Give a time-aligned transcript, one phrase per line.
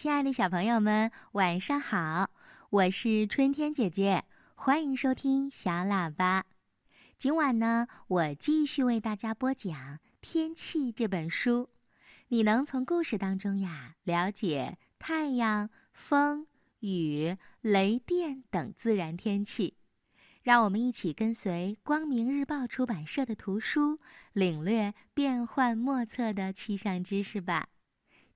[0.00, 2.30] 亲爱的小朋友们，晚上好！
[2.70, 6.46] 我是春天姐姐，欢迎收听小喇叭。
[7.18, 9.74] 今晚呢，我继续为大家播讲
[10.22, 11.68] 《天气》这本书。
[12.28, 16.46] 你能从故事当中呀，了解太阳、风、
[16.78, 19.74] 雨、雷电等自然天气。
[20.42, 23.98] 让我们一起跟随光明日报出版社的图书，
[24.32, 27.68] 领略变幻莫测的气象知识吧。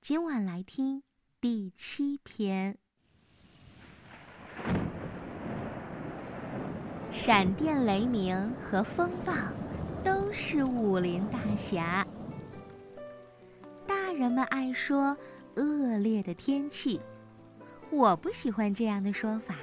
[0.02, 1.02] 今晚来听
[1.44, 2.78] 第七篇：
[7.10, 9.34] 闪电、雷鸣和风暴
[10.02, 12.06] 都是武林大侠。
[13.86, 15.14] 大人们爱说
[15.56, 16.98] 恶劣的天气，
[17.90, 19.54] 我不喜欢这样的说法，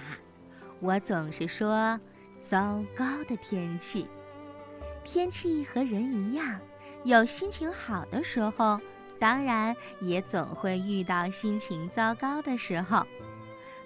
[0.81, 1.99] 我总是说。
[2.39, 4.05] 糟糕的天气，
[5.03, 6.61] 天气和人一样，
[7.03, 8.79] 有心情好的时候，
[9.21, 13.05] 当然也总会遇到心情糟糕的时候。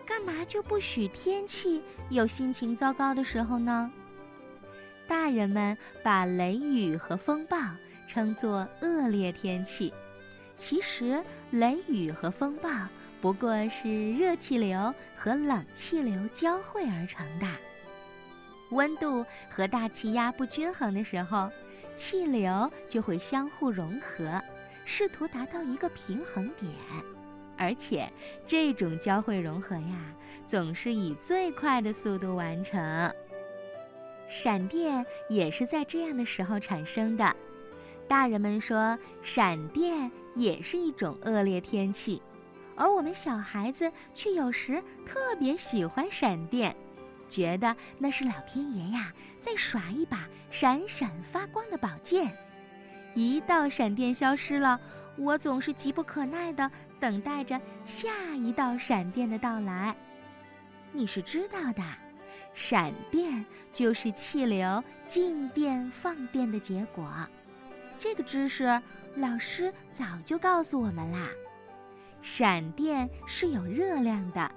[0.06, 3.92] 干嘛就不许天气有心情糟糕的时候呢？
[5.10, 7.58] 大人们把雷雨和风暴
[8.08, 9.94] 称作恶劣天气，
[10.56, 12.70] 其实雷雨和风暴
[13.20, 17.48] 不过是热气流和冷气流交汇而成的。
[18.72, 21.52] 温度和大气压不均衡的时候，
[21.94, 24.42] 气流就会相互融合，
[24.86, 26.72] 试图达到一个平衡点。
[27.58, 28.10] 而且，
[28.46, 30.14] 这种交汇融合呀，
[30.46, 33.14] 总是以最快的速度完成。
[34.28, 37.36] 闪电也是在这样的时候产生的。
[38.08, 42.22] 大人们说，闪电也是一种恶劣天气，
[42.76, 46.76] 而我们小孩子却有时特别喜欢闪电。
[47.30, 52.32] 觉得那是老天爷呀，在耍一把闪闪发光的宝剑。
[53.16, 54.80] 一道闪电消失了，
[55.18, 59.96] 我总是急不可耐地等待着下一道闪电的到来。
[60.92, 61.82] 你是知道的，
[62.54, 67.10] 闪电就是气流静电放电的结果。
[67.98, 68.82] 这个知识
[69.16, 71.30] 老师早就告诉我们啦。
[72.22, 74.52] 闪电是有热量的，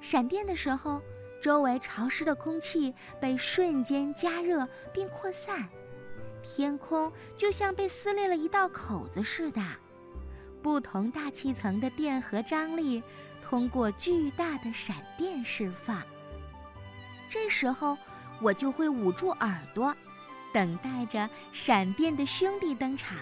[0.00, 1.00] 闪电的时候。
[1.42, 5.68] 周围潮湿的空气被瞬间加热并扩散，
[6.44, 9.60] 天空就像被撕裂了一道口子似的。
[10.62, 13.02] 不同大气层的电荷张力
[13.42, 16.00] 通过巨大的闪电释放。
[17.28, 17.98] 这时候，
[18.40, 19.92] 我就会捂住耳朵，
[20.52, 23.16] 等待着闪电的兄弟登场，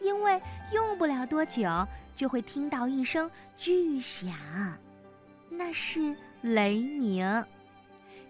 [0.00, 0.42] 因为
[0.72, 1.66] 用不了多久
[2.14, 4.34] 就会听到一声巨响，
[5.48, 6.16] 那是。
[6.42, 7.44] 雷鸣，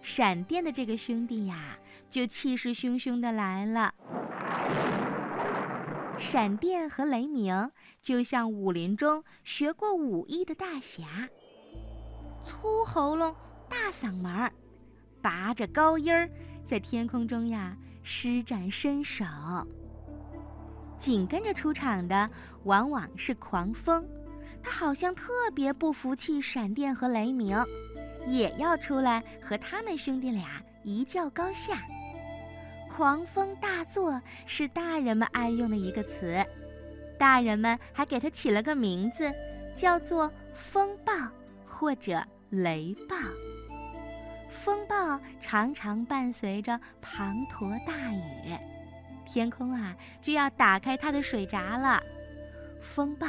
[0.01, 1.77] 闪电的这个兄弟呀，
[2.09, 3.93] 就气势汹汹的来了。
[6.17, 7.71] 闪电和雷鸣
[8.01, 11.05] 就像武林中学过武艺的大侠，
[12.43, 13.33] 粗喉咙、
[13.69, 14.51] 大嗓门儿，
[15.21, 16.29] 拔着高音儿，
[16.65, 19.23] 在天空中呀施展身手。
[20.97, 22.29] 紧跟着出场的
[22.65, 24.05] 往往是狂风，
[24.61, 27.63] 他好像特别不服气闪电和雷鸣。
[28.27, 31.81] 也要出来和他们兄弟俩一较高下。
[32.99, 36.45] 狂风大作是大人们爱用的一个词，
[37.17, 39.31] 大人们还给它起了个名字，
[39.73, 41.13] 叫做风暴
[41.65, 43.15] 或者雷暴。
[44.49, 48.53] 风暴常常伴随着滂沱大雨，
[49.25, 52.03] 天空啊就要打开它的水闸了。
[52.81, 53.25] 风暴、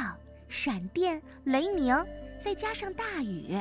[0.49, 1.95] 闪电、雷鸣，
[2.41, 3.57] 再加上大雨。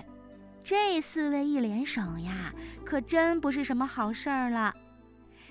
[0.65, 2.53] 这四位一联手呀，
[2.85, 4.75] 可真不是什么好事儿了。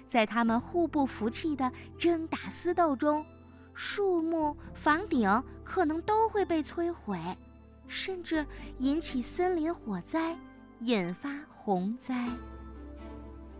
[0.10, 3.24] 在他们互不服气的争打厮斗中，
[3.76, 7.20] 树木、房顶可能都会被摧毁，
[7.88, 8.44] 甚至
[8.80, 10.36] 引起森林火灾，
[10.80, 12.28] 引发洪灾。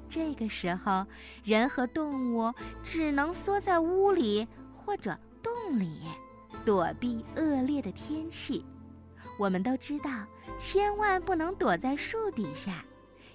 [0.10, 1.06] 这个时候，
[1.44, 6.00] 人和动物只能缩在屋里或者洞里，
[6.66, 8.66] 躲避恶劣的天气。
[9.38, 10.10] 我们都知道，
[10.58, 12.84] 千万不能躲在树底下，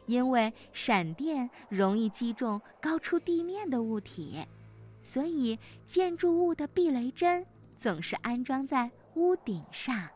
[0.07, 4.45] 因为闪电容易击中高出地面的物体，
[5.01, 7.47] 所以建筑物的避雷针
[7.77, 10.09] 总是安装在屋顶上。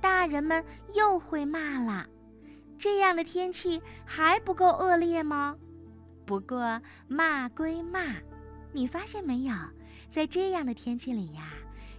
[0.00, 2.06] 大人们又会骂了：
[2.78, 5.56] 这样的天气还不够恶劣吗？
[6.24, 8.16] 不过骂归骂，
[8.72, 9.54] 你发现没有，
[10.08, 11.52] 在这样的天气里呀。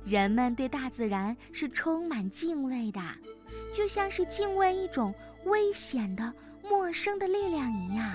[0.05, 3.01] 人们对大自然是充满敬畏的，
[3.73, 5.13] 就像是敬畏一种
[5.43, 6.33] 危险的、
[6.69, 8.13] 陌生的力量一样。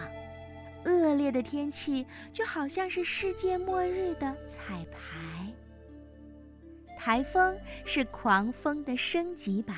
[0.85, 5.47] 恶劣的天气就好像是世界末日的彩排。
[6.99, 9.77] 台风是狂风的升级版。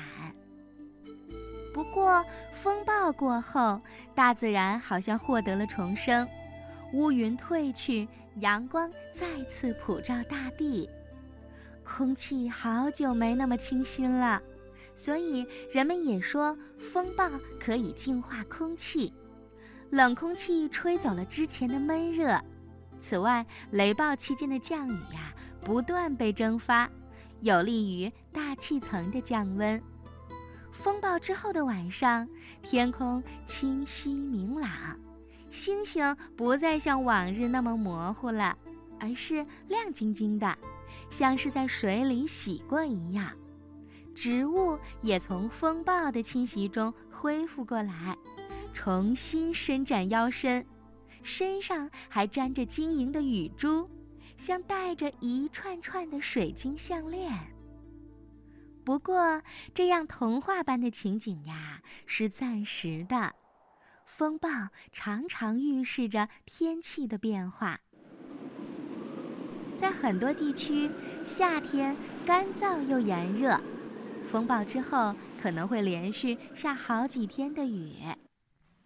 [1.73, 3.81] 不过，风暴过后，
[4.13, 6.27] 大自然好像获得了重生，
[6.93, 10.89] 乌云退去，阳光再次普照大地，
[11.83, 14.41] 空气好久没那么清新了，
[14.95, 19.13] 所以人们也说风暴可以净化空气，
[19.89, 22.41] 冷空气吹走了之前的闷热。
[22.99, 26.89] 此外，雷暴期间的降雨呀，不断被蒸发，
[27.41, 29.79] 有利于大气层的降温。
[30.71, 32.27] 风暴之后的晚上，
[32.63, 34.97] 天空清晰明朗，
[35.49, 38.57] 星星不再像往日那么模糊了，
[38.99, 40.57] 而是亮晶晶的，
[41.09, 43.29] 像是在水里洗过一样。
[44.15, 48.17] 植物也从风暴的侵袭中恢复过来，
[48.73, 50.65] 重新伸展腰身，
[51.21, 53.89] 身上还沾着晶莹的雨珠，
[54.37, 57.31] 像戴着一串串的水晶项链。
[58.85, 59.41] 不过，
[59.73, 63.33] 这样童话般的情景呀，是暂时的。
[64.05, 64.47] 风暴
[64.93, 67.81] 常常预示着天气的变化。
[69.75, 70.89] 在很多地区，
[71.25, 73.59] 夏天干燥又炎热，
[74.25, 77.93] 风暴之后可能会连续下好几天的雨。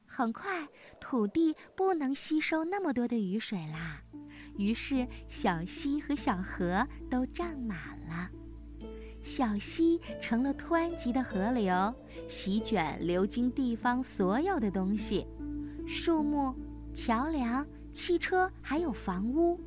[0.05, 0.67] 很快，
[0.99, 4.01] 土地不能吸收那么多的雨水啦，
[4.57, 7.77] 于是小溪和小河都涨满
[8.07, 8.29] 了。
[9.21, 11.93] 小溪成了湍急的河流，
[12.27, 15.27] 席卷流经地方所有的东西，
[15.87, 16.55] 树木、
[16.93, 19.59] 桥梁、汽车，还有房屋。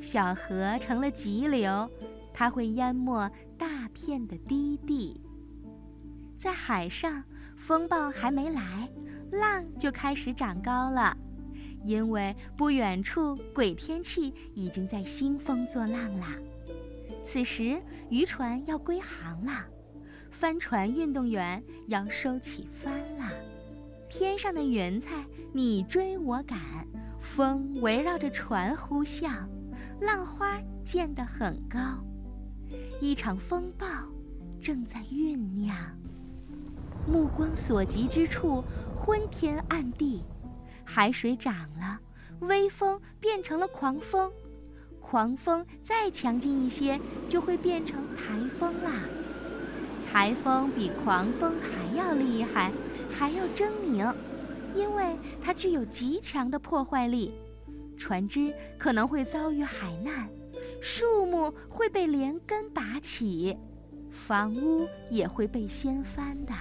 [0.00, 1.88] 小河成了急流，
[2.40, 5.20] 它会淹没大片的低地。
[6.38, 7.22] 在海上，
[7.54, 8.88] 风暴还没来，
[9.30, 11.14] 浪就开始长高了，
[11.84, 16.28] 因为不远处鬼天气已经在兴风作浪啦。
[17.22, 17.78] 此时，
[18.08, 19.66] 渔船要归航了，
[20.30, 23.30] 帆船运动员要收起帆了。
[24.08, 26.58] 天上的云彩你追我赶，
[27.20, 29.30] 风围绕着船呼啸，
[30.00, 32.02] 浪花溅得很高。
[33.00, 33.86] 一场风暴
[34.60, 35.76] 正在酝酿。
[37.06, 38.62] 目光所及之处，
[38.96, 40.22] 昏天暗地，
[40.84, 41.98] 海水涨了，
[42.40, 44.30] 微风变成了狂风。
[45.00, 48.92] 狂风再强劲一些，就会变成台风啦。
[50.12, 52.70] 台风比狂风还要厉害，
[53.10, 54.14] 还要狰狞，
[54.74, 57.32] 因为它具有极强的破坏力。
[57.98, 60.28] 船只可能会遭遇海难，
[60.80, 63.56] 树木会被连根拔起，
[64.10, 66.52] 房屋也会被掀翻的。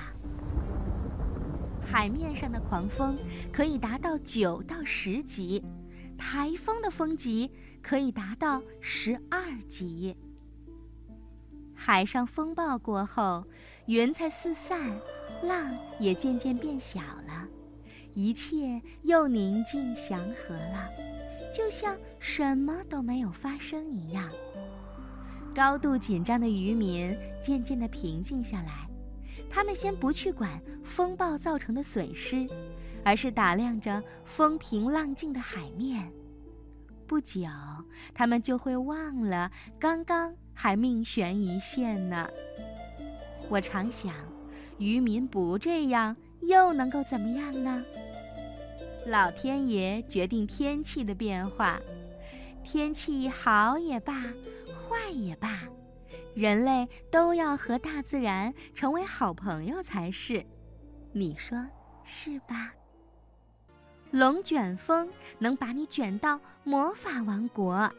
[1.81, 3.17] 海面上的狂风
[3.51, 5.63] 可以达到九到十级，
[6.17, 7.51] 台风的风级。
[7.81, 10.17] 可以达到十二级。
[11.73, 13.45] 海上风暴过后，
[13.85, 14.99] 云彩四散，
[15.43, 17.47] 浪也渐渐变小了，
[18.13, 20.89] 一切又宁静祥和了，
[21.53, 24.29] 就像什么都没有发生一样。
[25.55, 28.87] 高度紧张的渔民渐渐地平静下来，
[29.49, 32.47] 他们先不去管风暴造成的损失，
[33.03, 36.11] 而是打量着风平浪静的海面。
[37.07, 37.41] 不久，
[38.13, 42.29] 他们就会忘了刚刚还命悬一线呢。
[43.49, 44.13] 我常想，
[44.77, 47.83] 渔民不这样，又能够怎么样呢？
[49.07, 51.79] 老天爷决定天气的变化，
[52.71, 54.13] 天气好也罢，
[54.87, 55.63] 坏也罢，
[56.35, 60.45] 人类都要和大自然成为好朋友才是。
[61.11, 61.65] 你说
[62.03, 62.71] 是吧？
[64.11, 65.09] 龙卷风
[65.39, 67.91] 能把你卷到魔法王国。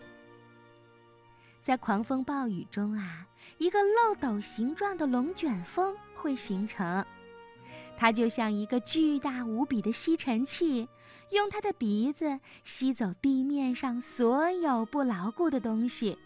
[1.61, 3.27] 在狂风暴雨中啊，
[3.59, 7.05] 一个漏斗形状的龙卷风会形成，
[7.97, 10.89] 它就像一个巨大无比的吸尘器，
[11.31, 16.19] 用它的鼻子吸走地面上所有不牢固的东西，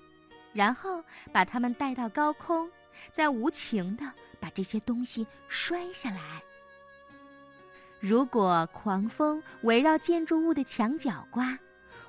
[0.53, 2.71] 然后把它们带到高空，
[3.13, 6.43] 再无情地把这些东西摔下来。
[8.01, 11.59] 如果狂风围绕建筑物的墙角刮，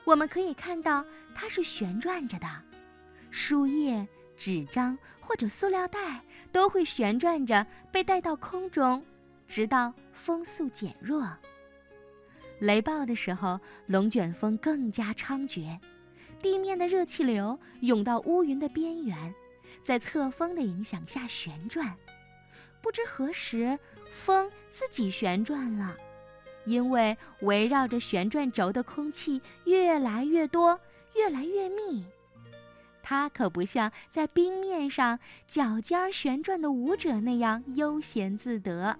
[0.04, 2.48] 我们可以看到它是旋转着的，
[3.32, 6.22] 树叶、纸张或者塑料袋
[6.52, 9.06] 都会旋转着被带到空中，
[9.48, 11.28] 直到风速减弱。
[12.60, 15.80] 雷暴的时候，龙卷风更加猖獗，
[16.42, 19.34] 地面的热气流涌到乌云的边缘，
[19.84, 21.96] 在侧风的影响下旋转。
[22.82, 23.78] 不知何时，
[24.12, 25.96] 风自己旋转了，
[26.66, 30.80] 因为围绕着旋转轴的空气越来越多、
[31.16, 32.06] 越来越密。
[33.02, 38.98] 它可不像在冰面上脚尖旋转的舞者那样悠闲自得。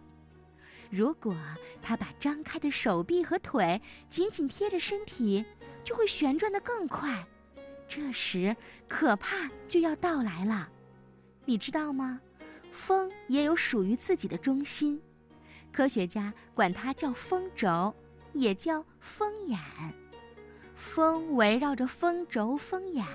[0.90, 1.36] 如果
[1.82, 5.44] 它把张开的手臂和腿紧紧贴着身体，
[5.84, 7.26] 就会旋转得更快。
[7.88, 8.56] 这时，
[8.88, 10.70] 可怕就要到来了。
[11.46, 12.20] 你知道吗？
[12.72, 15.02] 风也有属于自己的中心，
[15.72, 17.94] 科学家管它叫风轴，
[18.34, 19.60] 也叫风眼。
[20.74, 23.06] 风围绕着风轴、风眼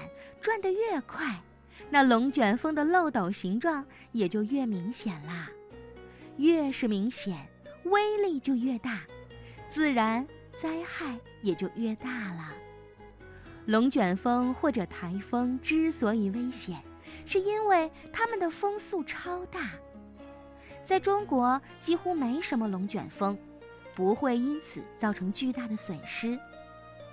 [0.40, 1.42] 转得越快，
[1.90, 5.50] 那龙卷风的漏斗形状也就越明显啦。
[6.38, 7.46] 越是明显，
[7.84, 9.00] 威力就越大，
[9.68, 12.48] 自然灾害也就越大了。
[13.66, 16.82] 龙卷风或者台风之所以危险，
[17.24, 19.70] 是因为它们的风速超大。
[20.82, 23.38] 在中国几乎没什么龙卷风，
[23.94, 26.38] 不会因此造成巨大的损失。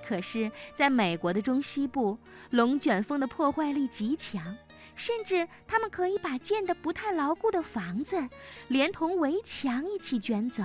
[0.03, 2.17] 可是，在美国的中西部，
[2.51, 4.55] 龙卷风的破坏力极强，
[4.97, 8.27] 甚至他们可以把建得不太牢固的房子，
[8.67, 10.63] 连同围墙一起卷走。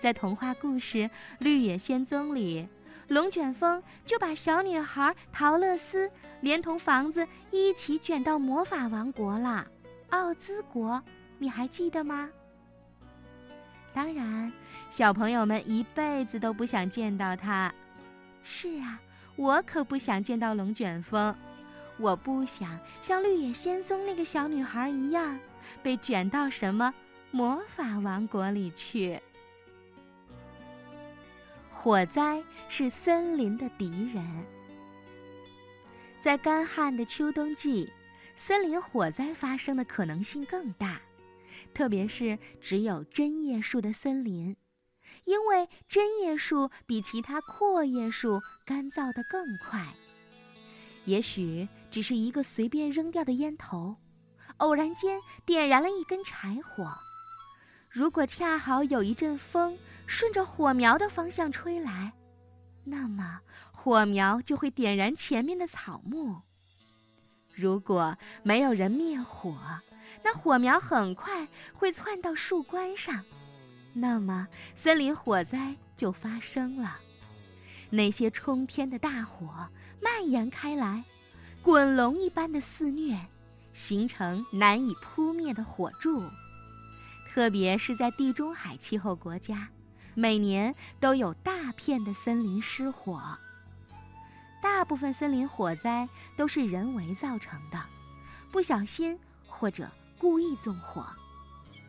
[0.00, 0.98] 在童话故事
[1.38, 2.66] 《绿野仙踪》里，
[3.08, 6.10] 龙卷风就把小女孩桃乐丝
[6.40, 9.66] 连同房子一起卷到魔法王国了——
[10.10, 11.02] 奥兹国，
[11.38, 12.30] 你还记得吗？
[13.92, 14.52] 当然，
[14.90, 17.72] 小朋友们一辈子都不想见到它。
[18.42, 19.00] 是啊，
[19.36, 21.34] 我可不想见到龙卷风，
[21.98, 25.38] 我不想像绿野仙踪那个小女孩一样，
[25.82, 26.92] 被卷到什么
[27.30, 29.20] 魔法王国里去。
[31.70, 34.26] 火灾是森林的敌人，
[36.20, 37.90] 在干旱的秋冬季，
[38.34, 41.00] 森林火灾发生的可能性更大，
[41.72, 44.56] 特别是只有针叶树的森林。
[45.24, 49.86] 因为针叶树比其他阔叶树干燥得更快。
[51.04, 53.96] 也许只是一个随便扔掉的烟头，
[54.58, 56.92] 偶然间点燃了一根柴火。
[57.90, 62.12] 如果恰好有一阵风顺着火苗的方向吹来，
[62.84, 63.40] 那么
[63.72, 66.42] 火苗就会点燃前面的草木。
[67.54, 69.56] 如果没有人灭火，
[70.22, 73.24] 那火苗很快会窜到树冠上。
[73.94, 76.98] 那么，森林火灾就发生了。
[77.88, 79.66] 那些冲天的大火
[80.02, 81.02] 蔓延开来，
[81.66, 83.18] 滚龙一般的肆虐，
[83.72, 86.22] 形成难以扑灭的火柱。
[87.28, 89.68] 特别是在地中海气候国家，
[90.14, 93.36] 每年都有大片的森林失火。
[94.62, 97.82] 大部分森林火灾都是人为造成的，
[98.52, 99.18] 不小心
[99.48, 101.04] 或者故意纵火。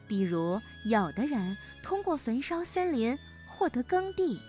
[0.07, 3.15] 比如，有的人通过焚烧森林
[3.48, 4.41] 获得耕地，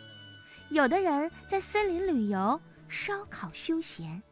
[0.71, 2.59] 有的人在森林旅游、
[2.89, 4.23] 烧烤休闲，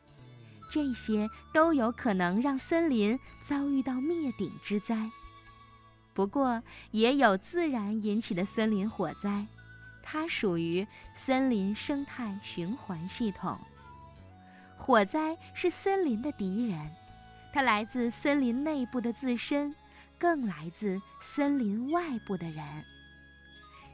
[0.70, 5.10] 这些都有可能让森林遭遇到灭顶之灾。
[6.14, 9.46] 不过，也有自然引起的森林火灾，
[10.02, 13.58] 它属于森林生态循环系统。
[14.76, 16.90] 火灾是森林的敌人，
[17.52, 19.74] 它来自森林内部的自身。
[20.18, 22.64] 更来自森林外部的人。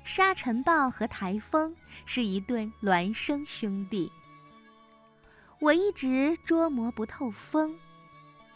[0.05, 1.75] 沙尘暴和台风
[2.07, 4.09] 是一对孪生兄弟。
[5.62, 7.73] 我一直捉摸不透风，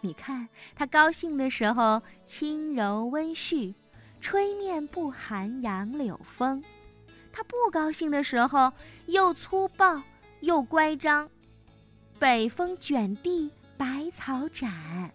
[0.01, 3.73] 你看他高兴的时候轻柔温煦，
[4.21, 6.61] 吹面不寒杨柳风；
[7.33, 8.73] 他不高兴的时候
[9.07, 10.03] 又粗暴
[10.41, 11.31] 又乖张，
[12.19, 15.13] 北风卷地，百草斩。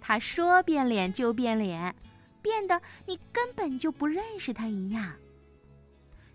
[0.00, 1.92] 他说变脸就变脸，
[2.40, 5.14] 变得你根本就不认识他一样。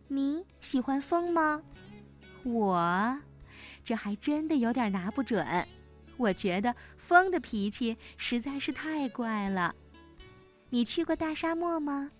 [0.10, 1.62] 你喜欢风吗？
[2.44, 3.18] 我，
[3.84, 5.68] 这还真的有点拿不准。
[6.18, 9.76] 我觉得风的脾气实在是太怪了。
[10.70, 12.12] 你去过大沙漠吗？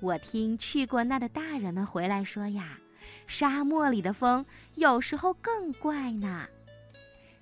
[0.00, 2.78] 我听去过那的大人们回来说呀，
[3.26, 6.46] 沙漠里的风有时候更怪呢。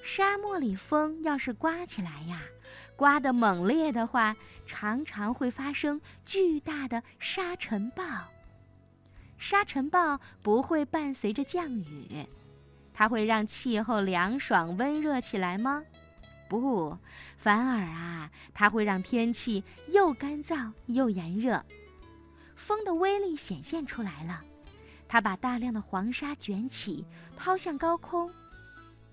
[0.03, 2.43] 沙漠里风要是刮起来呀。
[2.97, 4.37] 刮得猛烈的话，
[4.67, 8.05] 常常会发生巨大的沙尘暴。
[9.37, 12.25] 沙尘暴不会伴随着降雨，
[12.95, 15.83] 它会让气候凉爽温热起来吗？
[16.49, 16.97] 不，
[17.37, 21.65] 反而啊，它会让天气又干燥又炎热。
[22.55, 24.41] 风的威力显现出来了，
[25.09, 27.05] 它把大量的黄沙卷起，
[27.37, 28.31] 抛向高空，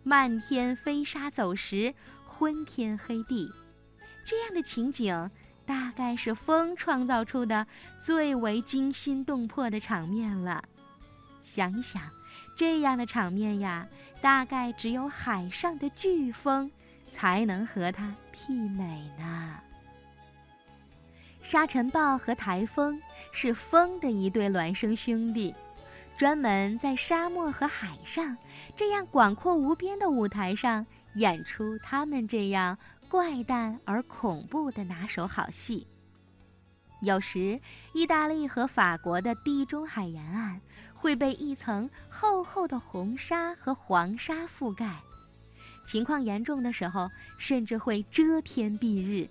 [0.03, 1.95] 漫天飞沙走石，
[2.25, 3.51] 昏天黑地。
[4.23, 5.31] 这样的情景，
[5.65, 7.65] 大概是风创造出的
[7.99, 10.63] 最为惊心动魄的场面了。
[11.41, 12.03] 想一想，
[12.61, 13.87] 这样的场面呀，
[14.21, 16.71] 大概只有海上的飓风
[17.09, 19.59] 才能和它媲美呢。
[21.41, 23.01] 沙尘暴和台风
[23.31, 25.55] 是风的一对孪生兄弟，
[26.15, 28.37] 专门在沙漠和海上
[28.75, 32.77] 这样广阔无边的舞台上演出他们这样
[33.09, 35.87] 怪诞而恐怖的拿手好戏。
[37.01, 37.59] 有时，
[37.95, 40.61] 意大利和法国的地中海沿岸
[41.01, 45.01] 会被一层厚厚的红沙和黄沙覆盖，
[45.83, 49.27] 情况严重的时候，甚至会遮天蔽日。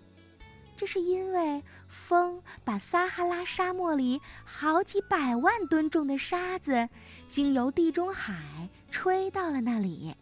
[0.77, 6.89] 这是因为风把撒哈拉沙漠里好几百万吨重的沙子，
[7.29, 10.17] 经由地中海吹到了那里。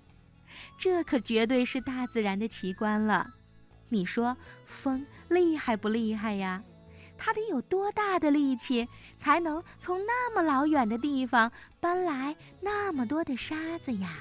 [0.76, 3.26] 这可绝对是大自然的奇观了。
[3.88, 4.37] 你说
[4.67, 6.62] 风厉害不厉害呀？
[7.19, 14.21] 它得有多大的力气，才能从那么老远的地方搬来那么多的沙子呀？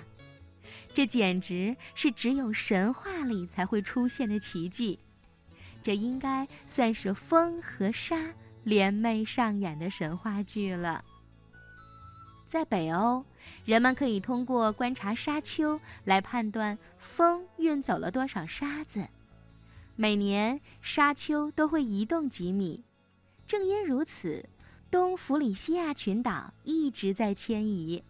[0.93, 4.99] 这简直是只有神话里才会出现的奇迹。
[5.83, 11.05] 这应该算是风和沙联袂上演的神话剧了。
[12.47, 13.23] 在北欧，
[13.63, 19.07] 人们可以通过观察沙丘来判断风运走了多少沙子。
[19.95, 22.83] 每年沙丘都会移动几米。
[23.47, 24.49] 正因如此，
[24.91, 28.03] 东弗里西亚群岛一直在迁移，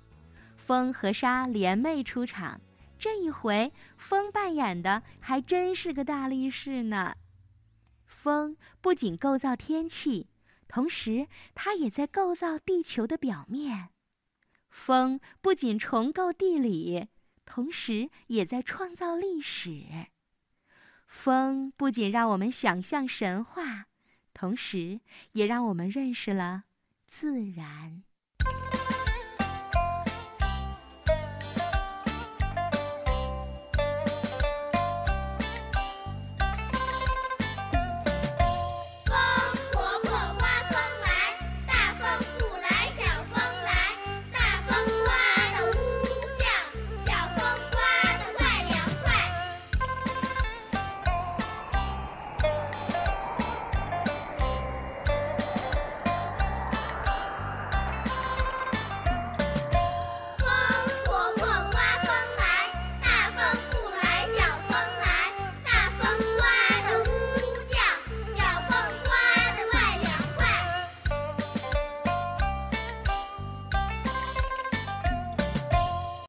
[0.55, 2.59] 风和沙联袂出场。
[2.97, 7.15] 这一回，风扮演的还真是个大力士呢。
[8.07, 10.27] 风不仅构造天气，
[10.67, 13.89] 同时它也在构造地球的表面。
[14.71, 17.07] 风不仅重构地理，
[17.45, 20.07] 同时也在创造历史。
[21.05, 23.85] 风不仅让我们想象神话。
[24.37, 24.99] 同时，
[25.31, 26.65] 也让我们认识了
[27.07, 28.03] 自然。